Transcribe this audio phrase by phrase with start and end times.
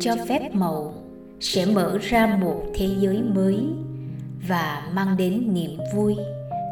[0.00, 0.94] cho phép màu,
[1.40, 3.58] sẽ mở ra một thế giới mới
[4.48, 6.16] và mang đến niềm vui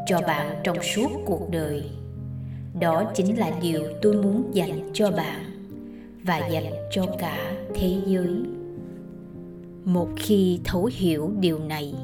[0.06, 1.90] cho bạn trong suốt cuộc đời.
[2.80, 5.40] Đó chính là điều tôi muốn dành cho bạn
[6.24, 8.42] và dành cho cả thế giới.
[9.84, 11.94] Một khi thấu hiểu điều này,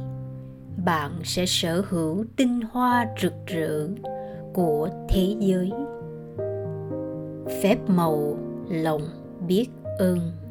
[0.84, 3.88] bạn sẽ sở hữu tinh hoa rực rỡ
[4.52, 5.70] của thế giới.
[7.62, 8.36] Phép màu
[8.68, 9.02] lòng
[9.48, 9.66] biết
[9.98, 10.43] ơn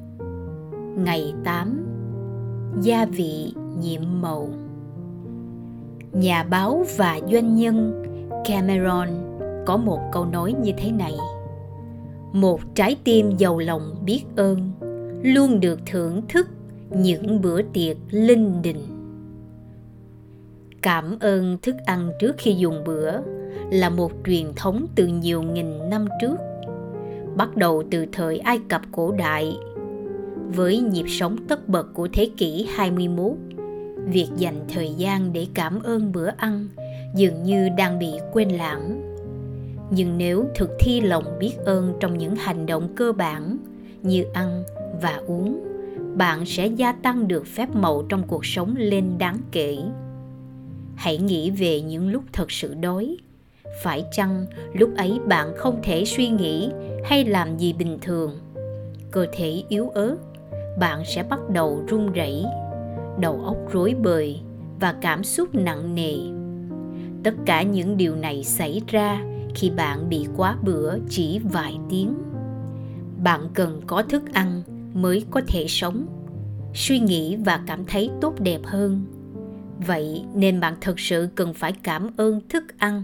[0.96, 1.86] ngày 8
[2.82, 4.50] gia vị nhiệm màu
[6.12, 8.04] nhà báo và doanh nhân
[8.46, 9.10] cameron
[9.66, 11.14] có một câu nói như thế này
[12.34, 14.72] một trái tim giàu lòng biết ơn,
[15.24, 16.48] luôn được thưởng thức
[16.90, 18.94] những bữa tiệc linh đình
[20.84, 23.12] cảm ơn thức ăn trước khi dùng bữa
[23.72, 26.36] là một truyền thống từ nhiều nghìn năm trước,
[27.36, 29.58] bắt đầu từ thời Ai Cập cổ đại.
[30.56, 33.32] Với nhịp sống tất bật của thế kỷ 21,
[34.06, 36.68] việc dành thời gian để cảm ơn bữa ăn
[37.16, 39.16] dường như đang bị quên lãng.
[39.92, 43.58] Nhưng nếu thực thi lòng biết ơn trong những hành động cơ bản
[44.02, 44.64] như ăn
[45.02, 45.64] và uống,
[46.16, 49.78] bạn sẽ gia tăng được phép màu trong cuộc sống lên đáng kể.
[50.96, 53.18] Hãy nghĩ về những lúc thật sự đói,
[53.84, 56.70] phải chăng lúc ấy bạn không thể suy nghĩ
[57.04, 58.40] hay làm gì bình thường
[59.14, 60.16] cơ thể yếu ớt
[60.80, 62.46] bạn sẽ bắt đầu run rẩy,
[63.20, 64.40] đầu óc rối bời
[64.80, 66.16] và cảm xúc nặng nề.
[67.24, 69.24] Tất cả những điều này xảy ra
[69.56, 72.14] khi bạn bị quá bữa chỉ vài tiếng.
[73.24, 74.62] Bạn cần có thức ăn
[74.94, 76.06] mới có thể sống,
[76.74, 79.06] suy nghĩ và cảm thấy tốt đẹp hơn.
[79.88, 83.04] Vậy nên bạn thực sự cần phải cảm ơn thức ăn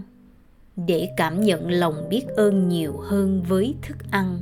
[0.76, 4.38] để cảm nhận lòng biết ơn nhiều hơn với thức ăn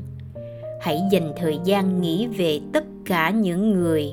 [0.81, 4.13] hãy dành thời gian nghĩ về tất cả những người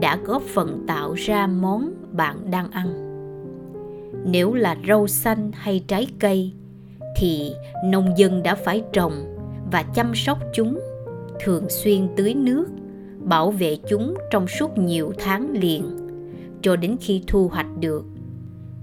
[0.00, 3.08] đã góp phần tạo ra món bạn đang ăn.
[4.24, 6.52] Nếu là rau xanh hay trái cây
[7.16, 7.52] thì
[7.84, 9.12] nông dân đã phải trồng
[9.72, 10.80] và chăm sóc chúng
[11.40, 12.66] thường xuyên tưới nước
[13.18, 15.84] bảo vệ chúng trong suốt nhiều tháng liền
[16.62, 18.04] cho đến khi thu hoạch được.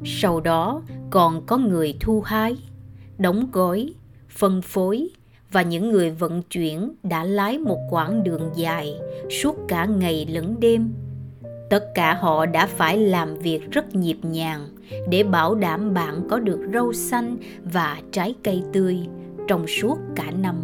[0.05, 2.57] Sau đó còn có người thu hái
[3.17, 3.93] đóng gói,
[4.29, 5.09] phân phối
[5.51, 8.95] và những người vận chuyển đã lái một quãng đường dài
[9.29, 10.93] suốt cả ngày lẫn đêm.
[11.69, 14.67] Tất cả họ đã phải làm việc rất nhịp nhàng
[15.09, 18.97] để bảo đảm bạn có được rau xanh và trái cây tươi
[19.47, 20.55] trong suốt cả năm.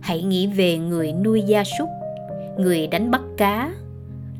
[0.00, 1.88] Hãy nghĩ về người nuôi gia súc,
[2.58, 3.74] người đánh bắt cá,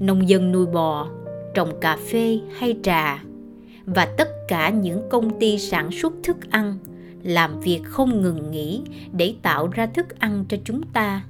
[0.01, 1.09] nông dân nuôi bò,
[1.55, 3.23] trồng cà phê hay trà
[3.85, 6.79] và tất cả những công ty sản xuất thức ăn
[7.23, 11.23] làm việc không ngừng nghỉ để tạo ra thức ăn cho chúng ta.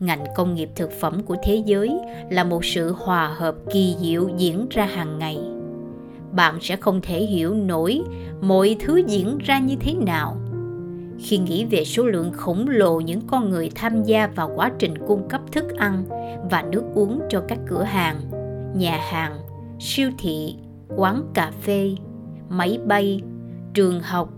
[0.00, 1.90] Ngành công nghiệp thực phẩm của thế giới
[2.30, 5.38] là một sự hòa hợp kỳ diệu diễn ra hàng ngày.
[6.32, 8.02] Bạn sẽ không thể hiểu nổi
[8.40, 10.36] mọi thứ diễn ra như thế nào.
[11.18, 14.94] Khi nghĩ về số lượng khổng lồ những con người tham gia vào quá trình
[15.06, 16.04] cung cấp thức ăn
[16.50, 18.20] và nước uống cho các cửa hàng,
[18.74, 19.38] nhà hàng,
[19.80, 20.54] siêu thị,
[20.96, 21.94] quán cà phê,
[22.48, 23.20] máy bay,
[23.74, 24.32] trường học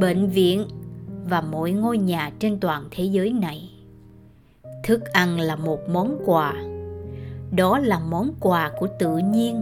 [0.00, 0.68] bệnh viện
[1.28, 3.70] và mỗi ngôi nhà trên toàn thế giới này.
[4.84, 6.54] Thức ăn là một món quà.
[7.56, 9.60] Đó là món quà của tự nhiên,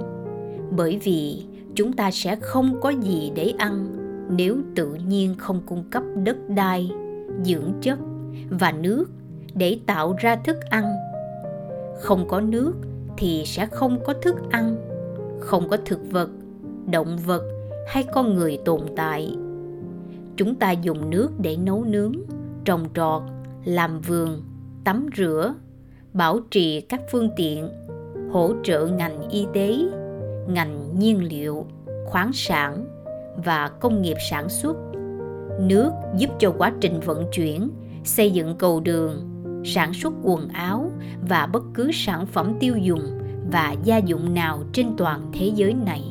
[0.70, 1.44] bởi vì
[1.74, 3.96] chúng ta sẽ không có gì để ăn
[4.30, 6.90] nếu tự nhiên không cung cấp đất đai,
[7.42, 7.98] dưỡng chất
[8.50, 9.04] và nước
[9.54, 10.84] để tạo ra thức ăn.
[12.00, 12.74] Không có nước
[13.16, 14.76] thì sẽ không có thức ăn,
[15.40, 16.28] không có thực vật,
[16.90, 17.42] động vật
[17.88, 19.36] hay con người tồn tại
[20.37, 22.12] chúng ta dùng nước để nấu nướng,
[22.65, 23.22] trồng trọt,
[23.65, 24.43] làm vườn,
[24.84, 25.54] tắm rửa,
[26.12, 27.69] bảo trì các phương tiện,
[28.32, 29.76] hỗ trợ ngành y tế,
[30.48, 31.66] ngành nhiên liệu,
[32.06, 32.87] khoáng sản
[33.44, 34.76] và công nghiệp sản xuất.
[35.61, 37.70] Nước giúp cho quá trình vận chuyển,
[38.05, 39.28] xây dựng cầu đường,
[39.64, 40.90] sản xuất quần áo
[41.28, 43.19] và bất cứ sản phẩm tiêu dùng
[43.52, 46.02] và gia dụng nào trên toàn thế giới này.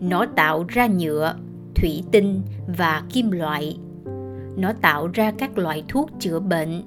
[0.00, 1.34] Nó tạo ra nhựa
[1.80, 2.42] thủy tinh
[2.78, 3.78] và kim loại.
[4.56, 6.82] Nó tạo ra các loại thuốc chữa bệnh,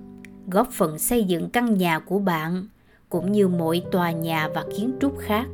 [0.48, 2.68] góp phần xây dựng căn nhà của bạn
[3.10, 5.46] cũng như mọi tòa nhà và kiến trúc khác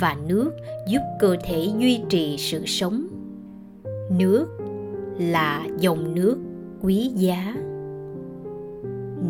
[0.00, 0.50] và nước
[0.88, 3.06] giúp cơ thể duy trì sự sống.
[4.10, 4.46] Nước
[5.18, 6.38] là dòng nước
[6.82, 7.54] quý giá.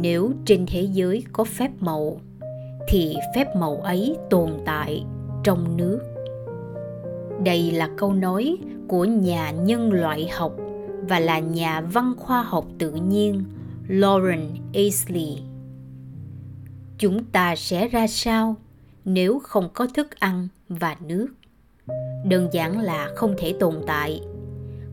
[0.00, 2.20] Nếu trên thế giới có phép màu,
[2.88, 5.04] thì phép màu ấy tồn tại
[5.44, 6.00] trong nước
[7.44, 8.56] đây là câu nói
[8.88, 10.52] của nhà nhân loại học
[11.08, 13.44] và là nhà văn khoa học tự nhiên
[13.88, 14.40] Lauren
[14.74, 15.42] Aisley.
[16.98, 18.56] chúng ta sẽ ra sao
[19.04, 21.28] nếu không có thức ăn và nước?
[22.24, 24.20] Đơn giản là không thể tồn tại.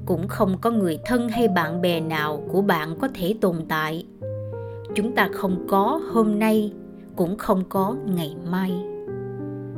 [0.05, 4.05] Cũng không có người thân hay bạn bè nào của bạn có thể tồn tại.
[4.95, 6.73] Chúng ta không có hôm nay,
[7.15, 8.71] cũng không có ngày mai.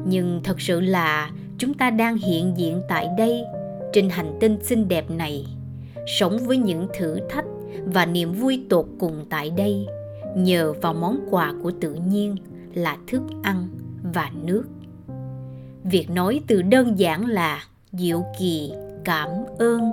[0.06, 3.44] Nhưng thật sự là chúng ta đang hiện diện tại đây,
[3.94, 5.46] trên hành tinh xinh đẹp này,
[6.08, 7.46] sống với những thử thách
[7.86, 9.88] và niềm vui tột cùng tại đây,
[10.36, 12.36] nhờ vào món quà của tự nhiên
[12.74, 13.68] là thức ăn
[14.14, 14.64] và nước.
[15.84, 18.72] Việc nói từ đơn giản là diệu kỳ,
[19.04, 19.92] cảm ơn.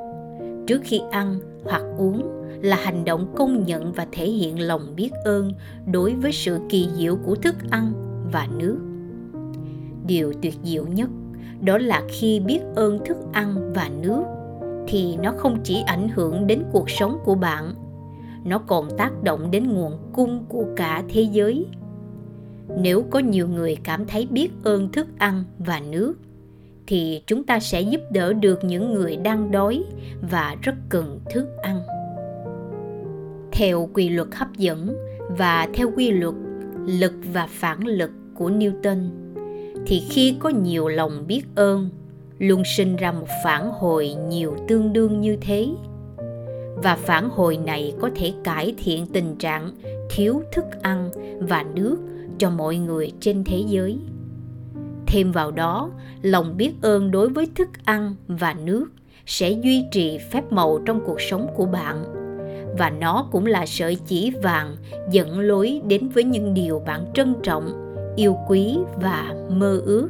[0.67, 2.23] Trước khi ăn hoặc uống
[2.63, 5.53] là hành động công nhận và thể hiện lòng biết ơn
[5.93, 7.93] đối với sự kỳ diệu của thức ăn
[8.33, 8.79] và nước.
[10.07, 11.09] Điều tuyệt diệu nhất
[11.63, 14.23] đó là khi biết ơn thức ăn và nước,
[14.89, 17.75] thì nó không chỉ ảnh hưởng đến cuộc sống của bạn,
[18.45, 21.67] nó còn tác động đến nguồn cung của cả thế giới.
[22.79, 26.15] Nếu có nhiều người cảm thấy biết ơn thức ăn và nước,
[26.87, 29.85] thì chúng ta sẽ giúp đỡ được những người đang đói
[30.31, 31.81] và rất cần thức ăn.
[33.53, 34.97] Theo quy luật hấp dẫn
[35.29, 36.35] và theo quy luật
[36.87, 39.09] lực và phản lực của newton
[39.87, 41.89] thì khi có nhiều lòng biết ơn,
[42.39, 45.69] luôn sinh ra một phản hồi nhiều tương đương như thế.
[46.77, 49.71] Và phản hồi này có thể cải thiện tình trạng
[50.11, 51.11] thiếu thức ăn
[51.41, 51.97] và nước
[52.39, 53.99] cho mọi người trên thế giới.
[55.07, 55.91] Thêm vào đó,
[56.23, 58.87] lòng biết ơn đối với thức ăn và nước
[59.27, 62.05] sẽ duy trì phép màu trong cuộc sống của bạn.
[62.79, 64.77] Và nó cũng là sợi chỉ vàng
[65.11, 67.86] dẫn lối đến với những điều bạn trân trọng
[68.17, 70.09] yêu quý và mơ ước.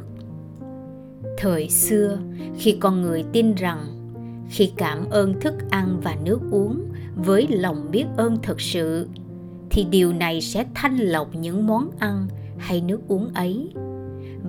[1.37, 2.17] Thời xưa,
[2.57, 3.85] khi con người tin rằng
[4.49, 6.83] khi cảm ơn thức ăn và nước uống
[7.15, 9.07] với lòng biết ơn thực sự,
[9.69, 12.27] thì điều này sẽ thanh lọc những món ăn
[12.57, 13.69] hay nước uống ấy.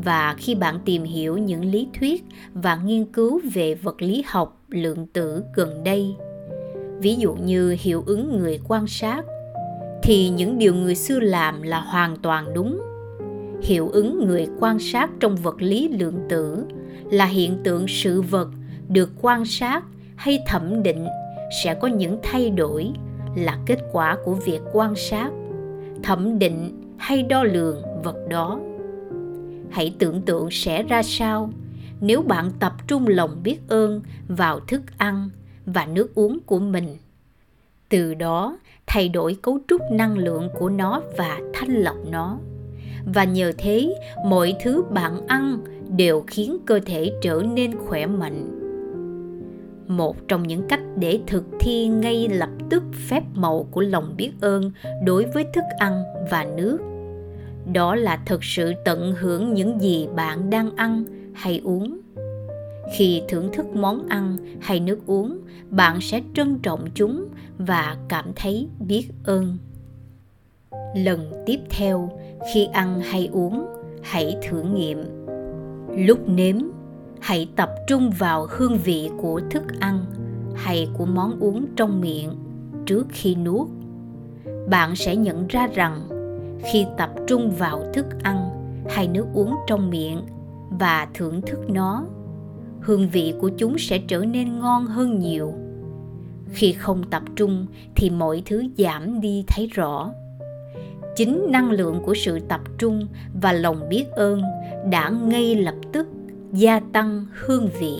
[0.05, 4.63] Và khi bạn tìm hiểu những lý thuyết và nghiên cứu về vật lý học
[4.69, 6.15] lượng tử gần đây,
[6.99, 9.23] ví dụ như hiệu ứng người quan sát,
[10.03, 12.81] thì những điều người xưa làm là hoàn toàn đúng
[13.63, 16.65] hiệu ứng người quan sát trong vật lý lượng tử,
[17.11, 18.49] là hiện tượng sự vật
[18.89, 19.85] được quan sát
[20.17, 21.07] hay thẩm định
[21.65, 22.91] sẽ có những thay đổi,
[23.37, 25.31] là kết quả của việc quan sát,
[26.03, 28.61] thẩm định hay đo lường vật đó.
[29.71, 31.51] Hãy tưởng tượng sẽ ra sao
[32.01, 35.31] nếu bạn tập trung lòng biết ơn vào thức ăn
[35.67, 36.97] và nước uống của mình.
[37.89, 42.39] Từ đó, thay đổi cấu trúc năng lượng của nó và thanh lọc nó
[43.15, 43.95] và nhờ thế,
[44.25, 45.59] mọi thứ bạn ăn
[45.97, 48.55] đều khiến cơ thể trở nên khỏe mạnh.
[49.89, 54.31] Một trong những cách để thực thi ngay lập tức phép màu của lòng biết
[54.41, 54.71] ơn
[55.05, 56.79] đối với thức ăn và nước.
[57.73, 61.05] Đó là thực sự tận hưởng những gì bạn đang ăn
[61.35, 61.99] hay uống.
[62.97, 65.39] Khi thưởng thức món ăn hay nước uống,
[65.71, 67.25] bạn sẽ trân trọng chúng
[67.59, 69.59] và cảm thấy biết ơn
[70.95, 72.11] lần tiếp theo.
[72.53, 73.67] Khi ăn hay uống,
[74.03, 74.99] hãy thử nghiệm.
[75.97, 76.57] Lúc nếm,
[77.21, 80.05] hãy tập trung vào hương vị của thức ăn
[80.55, 82.31] hay của món uống trong miệng
[82.87, 83.69] trước khi nuốt.
[84.69, 86.09] Bạn sẽ nhận ra rằng
[86.65, 88.51] khi tập trung vào thức ăn
[88.89, 90.23] hay nước uống trong miệng
[90.71, 92.05] và thưởng thức nó,
[92.81, 95.53] hương vị của chúng sẽ trở nên ngon hơn nhiều.
[96.53, 97.67] Khi không tập trung
[97.97, 100.13] thì mọi thứ giảm đi thấy rõ
[101.19, 103.07] chính năng lượng của sự tập trung
[103.43, 104.43] và lòng biết ơn
[104.91, 106.07] đã ngay lập tức
[106.53, 107.97] gia tăng hương vị.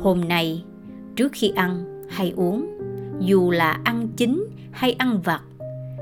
[0.00, 0.64] Hôm nay,
[1.16, 2.66] trước khi ăn hay uống,
[3.20, 5.42] dù là ăn chín hay ăn vặt,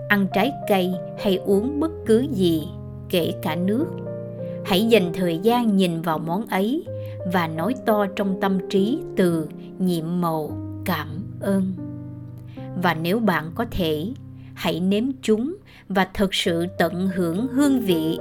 [0.08, 2.68] ăn trái cây hay uống bất cứ gì,
[3.08, 3.86] kể cả nước,
[4.64, 6.84] hãy dành thời gian nhìn vào món ấy
[7.32, 10.50] và nói to trong tâm trí từ nhiệm màu
[10.84, 11.08] cảm
[11.40, 11.72] ơn.
[12.82, 14.12] Và nếu bạn có thể
[14.56, 15.56] hãy nếm chúng
[15.88, 18.18] và thực sự tận hưởng hương vị.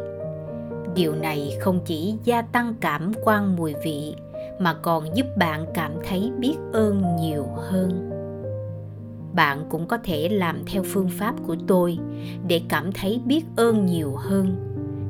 [0.96, 4.16] Điều này không chỉ gia tăng cảm quan mùi vị,
[4.60, 8.10] mà còn giúp bạn cảm thấy biết ơn nhiều hơn.
[9.34, 11.98] Bạn cũng có thể làm theo phương pháp của tôi
[12.48, 14.56] để cảm thấy biết ơn nhiều hơn.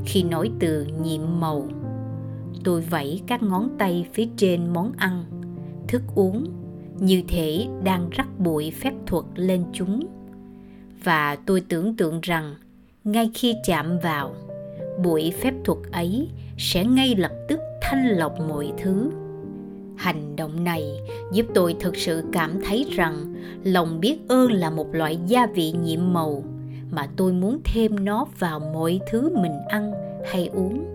[0.05, 1.67] Khi nói từ nhiệm màu,
[2.63, 5.25] tôi vẫy các ngón tay phía trên món ăn,
[5.87, 6.45] thức uống,
[6.99, 9.99] như thể đang rắc bụi phép thuật lên chúng
[11.05, 12.55] và tôi tưởng tượng rằng,
[13.03, 14.35] ngay khi chạm vào
[15.03, 19.09] bụi phép thuật ấy sẽ ngay lập tức thanh lọc mọi thứ.
[19.97, 20.83] Hành động này
[21.33, 25.71] giúp tôi thực sự cảm thấy rằng lòng biết ơn là một loại gia vị
[25.71, 26.43] nhiệm màu
[26.91, 29.91] mà tôi muốn thêm nó vào mọi thứ mình ăn
[30.31, 30.85] hay uống.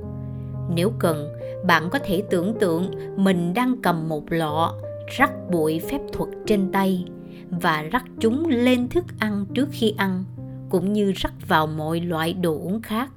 [0.75, 1.29] Nếu cần,
[1.67, 4.75] bạn có thể tưởng tượng mình đang cầm một lọ
[5.19, 7.05] rắc bụi phép thuật trên tay
[7.51, 10.25] và rắc chúng lên thức ăn trước khi ăn,
[10.71, 13.13] cũng như rắc vào mọi loại đồ uống khác.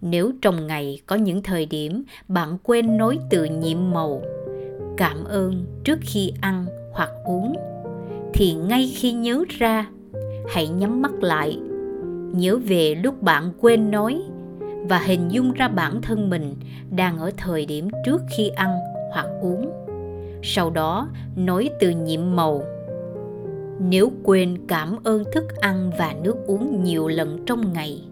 [0.00, 4.22] Nếu trong ngày có những thời điểm bạn quên nói từ nhiệm màu,
[4.96, 7.56] cảm ơn trước khi ăn hoặc uống,
[8.34, 9.86] thì ngay khi nhớ ra,
[10.48, 11.58] hãy nhắm mắt lại,
[12.32, 14.22] nhớ về lúc bạn quên nói
[14.88, 16.54] và hình dung ra bản thân mình
[16.90, 18.78] đang ở thời điểm trước khi ăn
[19.12, 19.70] hoặc uống.
[20.42, 22.62] Sau đó nói từ nhiệm màu
[23.80, 28.02] nếu quên cảm ơn thức ăn và nước uống nhiều lần trong ngày,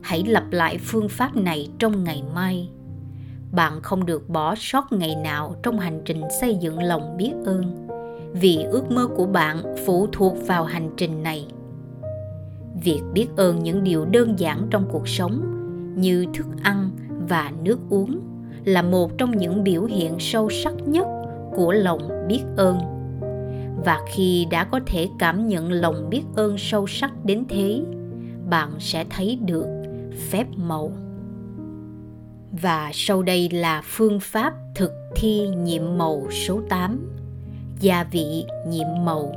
[0.00, 2.70] hãy lặp lại phương pháp này trong ngày mai.
[3.52, 7.88] Bạn không được bỏ sót ngày nào trong hành trình xây dựng lòng biết ơn,
[8.32, 11.46] vì ước mơ của bạn phụ thuộc vào hành trình này.
[12.84, 15.42] Việc biết ơn những điều đơn giản trong cuộc sống,
[15.96, 16.90] như thức ăn
[17.28, 18.20] và nước uống,
[18.64, 21.06] là một trong những biểu hiện sâu sắc nhất
[21.54, 22.78] của lòng biết ơn
[23.84, 27.82] và khi đã có thể cảm nhận lòng biết ơn sâu sắc đến thế,
[28.48, 29.66] bạn sẽ thấy được
[30.30, 30.92] phép màu.
[32.62, 37.12] Và sau đây là phương pháp thực thi nhiệm màu số 8
[37.80, 39.32] gia vị nhiệm màu.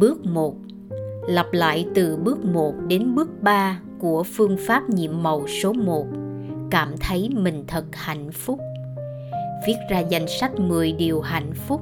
[0.00, 0.56] Bước 1
[1.28, 6.06] lặp lại từ bước 1 đến bước 3 của phương pháp nhiệm màu số 1
[6.70, 8.60] cảm thấy mình thật hạnh phúc.
[9.66, 11.80] Viết ra danh sách 10 điều hạnh phúc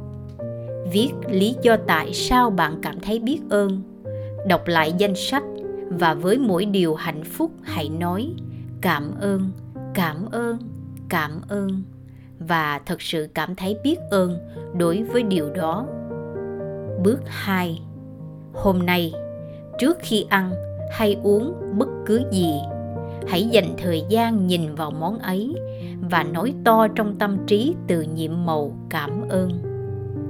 [0.92, 3.82] viết lý do tại sao bạn cảm thấy biết ơn.
[4.46, 5.42] Đọc lại danh sách
[5.88, 8.34] và với mỗi điều hạnh phúc hãy nói,
[8.80, 9.50] cảm ơn
[9.94, 10.58] cảm ơn
[11.08, 11.82] cảm ơn.
[12.38, 14.38] Và thật sự cảm thấy biết ơn
[14.78, 15.86] đối với điều đó.
[17.04, 17.82] Bước 2
[18.54, 19.12] hôm nay,
[19.78, 20.52] trước khi ăn
[20.90, 22.54] hay uống bất cứ gì,
[23.28, 25.54] hãy dành thời gian nhìn vào món ấy
[26.10, 29.71] và nói to trong tâm trí từ nhiệm màu cảm ơn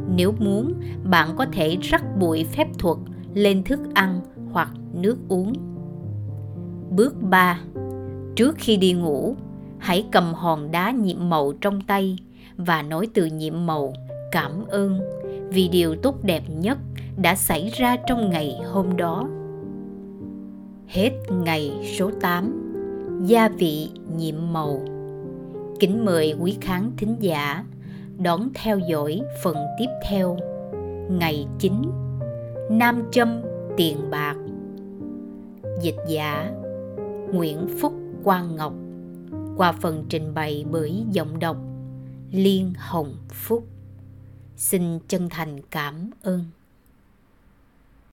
[0.08, 0.72] nếu muốn,
[1.04, 2.98] bạn có thể rắc bụi phép thuật
[3.34, 4.20] lên thức ăn
[4.52, 5.52] hoặc nước uống
[6.90, 7.60] bước 3
[8.36, 9.36] trước khi đi ngủ,
[9.78, 12.18] hãy cầm hòn đá nhiệm màu trong tay
[12.56, 13.92] và nói từ nhiệm màu,
[14.32, 15.00] cảm ơn
[15.50, 16.78] vì điều tốt đẹp nhất
[17.16, 19.28] đã xảy ra trong ngày hôm đó.
[20.86, 21.10] Hết
[21.44, 22.58] ngày số 8
[23.26, 24.80] Gia vị nhiệm màu
[25.80, 27.64] Kính mời quý khán thính giả
[28.18, 30.36] đón theo dõi phần tiếp theo
[31.10, 31.72] Ngày 9
[32.70, 33.42] Nam châm
[33.76, 34.36] tiền bạc
[35.80, 36.52] Dịch giả
[37.32, 37.92] Nguyễn Phúc
[38.24, 38.74] Quang Ngọc
[39.56, 41.56] qua phần trình bày bởi giọng đọc
[42.30, 43.66] Liên Hồng Phúc.
[44.56, 46.44] Xin chân thành cảm ơn.